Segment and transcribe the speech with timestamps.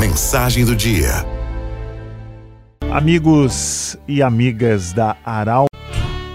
[0.00, 1.26] Mensagem do dia.
[2.90, 5.68] Amigos e amigas da Arauto,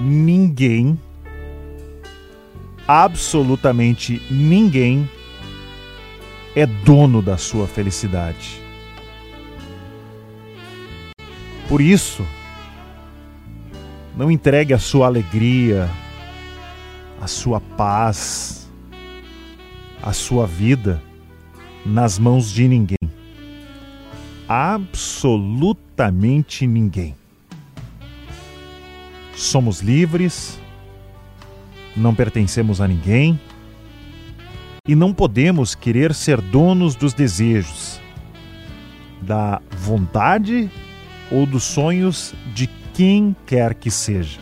[0.00, 1.00] ninguém,
[2.88, 5.08] absolutamente ninguém,
[6.56, 8.60] é dono da sua felicidade.
[11.68, 12.26] Por isso,
[14.16, 15.88] não entregue a sua alegria,
[17.20, 18.68] a sua paz,
[20.02, 21.00] a sua vida
[21.86, 23.01] nas mãos de ninguém.
[24.54, 27.16] Absolutamente ninguém.
[29.34, 30.60] Somos livres,
[31.96, 33.40] não pertencemos a ninguém
[34.86, 37.98] e não podemos querer ser donos dos desejos,
[39.22, 40.70] da vontade
[41.30, 44.38] ou dos sonhos de quem quer que seja.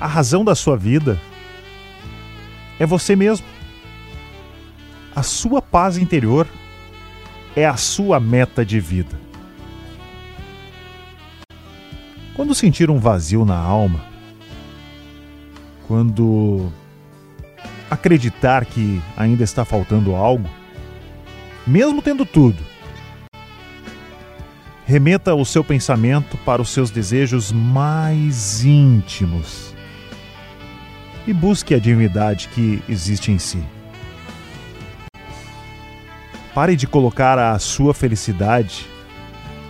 [0.00, 1.20] A razão da sua vida
[2.78, 3.44] é você mesmo.
[5.16, 6.46] A sua paz interior
[7.56, 9.18] é a sua meta de vida.
[12.34, 14.00] Quando sentir um vazio na alma,
[15.86, 16.70] quando
[17.90, 20.48] acreditar que ainda está faltando algo,
[21.66, 22.62] mesmo tendo tudo,
[24.86, 29.74] remeta o seu pensamento para os seus desejos mais íntimos
[31.26, 33.62] e busque a divindade que existe em si.
[36.54, 38.86] Pare de colocar a sua felicidade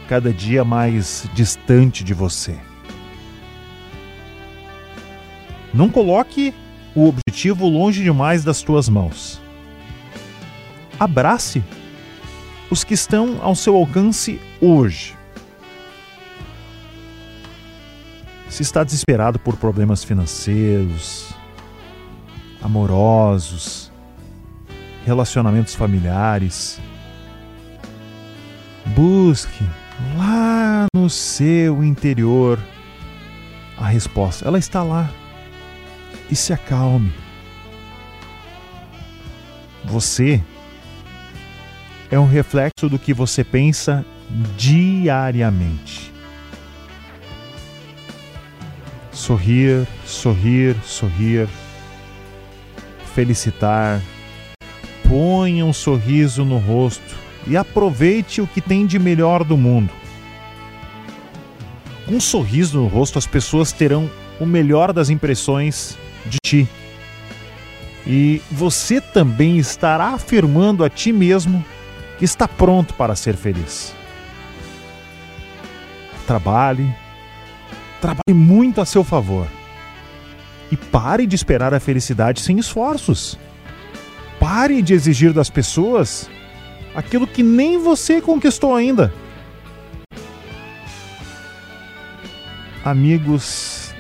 [0.08, 2.58] cada dia mais distante de você.
[5.72, 6.53] Não coloque
[6.94, 9.41] o objetivo longe demais das tuas mãos.
[10.98, 11.62] Abrace
[12.70, 15.16] os que estão ao seu alcance hoje.
[18.48, 21.33] Se está desesperado por problemas financeiros,
[22.61, 23.89] amorosos,
[25.04, 26.80] relacionamentos familiares,
[28.86, 29.64] busque
[30.16, 32.58] lá no seu interior
[33.76, 34.46] a resposta.
[34.46, 35.10] Ela está lá.
[36.30, 37.12] E se acalme.
[39.84, 40.41] Você
[42.10, 44.04] é um reflexo do que você pensa
[44.56, 46.12] diariamente.
[49.10, 51.48] Sorrir, sorrir, sorrir,
[53.14, 54.00] felicitar,
[55.10, 59.91] ponha um sorriso no rosto e aproveite o que tem de melhor do mundo.
[62.06, 66.69] Com um sorriso no rosto, as pessoas terão o melhor das impressões de ti.
[68.06, 71.65] E você também estará afirmando a ti mesmo
[72.16, 73.93] que está pronto para ser feliz.
[76.25, 76.88] Trabalhe,
[78.00, 79.49] trabalhe muito a seu favor.
[80.70, 83.37] E pare de esperar a felicidade sem esforços.
[84.40, 86.30] Pare de exigir das pessoas
[86.94, 89.12] aquilo que nem você conquistou ainda.
[92.82, 93.94] Amigos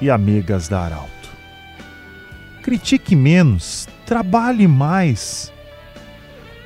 [0.00, 1.30] e amigas da Arauto,
[2.62, 5.52] critique menos, trabalhe mais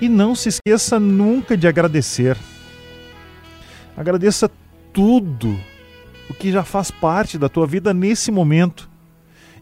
[0.01, 2.37] e não se esqueça nunca de agradecer.
[3.95, 4.51] Agradeça
[4.93, 5.61] tudo
[6.31, 8.91] o que já faz parte da tua vida nesse momento,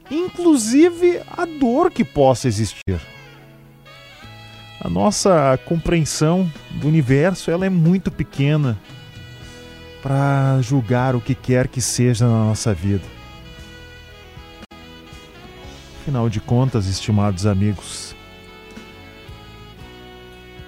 [0.09, 3.01] inclusive a dor que possa existir.
[4.83, 8.79] A nossa compreensão do universo ela é muito pequena
[10.03, 13.05] para julgar o que quer que seja na nossa vida.
[16.01, 18.17] Afinal de contas, estimados amigos,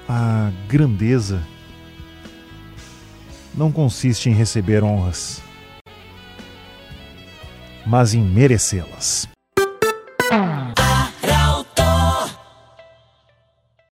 [0.07, 1.43] a grandeza
[3.55, 5.43] não consiste em receber honras,
[7.87, 9.27] mas em merecê-las.